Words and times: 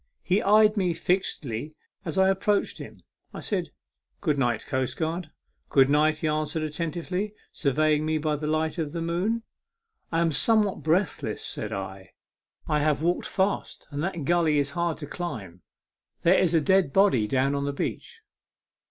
He 0.23 0.41
eyed 0.41 0.77
me 0.77 0.95
fixedly 0.95 1.75
as 2.05 2.17
I 2.17 2.29
approached 2.29 2.79
him. 2.79 3.01
I 3.35 3.39
said," 3.39 3.69
Good 4.19 4.35
night, 4.35 4.65
coastguard."" 4.67 5.29
Good 5.69 5.89
night," 5.91 6.17
he 6.17 6.27
answered, 6.27 6.63
attentively 6.63 7.35
surveying 7.51 8.03
me 8.03 8.17
by 8.17 8.35
the 8.37 8.47
light 8.47 8.79
of 8.79 8.93
the 8.93 9.01
moon." 9.03 9.43
I 10.11 10.19
am 10.21 10.31
somewhat 10.31 10.81
breathless," 10.81 11.45
said 11.45 11.71
I;" 11.71 12.13
I 12.67 12.79
have 12.79 13.01
A 13.01 13.01
MEMORABLE 13.03 13.21
SWIM. 13.21 13.25
55 13.29 13.45
walked 13.53 13.61
fast, 13.67 13.87
and 13.91 14.03
that 14.03 14.25
gully 14.25 14.57
is 14.57 14.71
hard 14.71 14.97
to 14.97 15.05
climb. 15.05 15.61
There 16.23 16.39
is 16.39 16.55
a 16.55 16.61
dead 16.61 16.91
body 16.91 17.27
down 17.27 17.53
on 17.53 17.65
the 17.65 17.71
beach." 17.73 18.21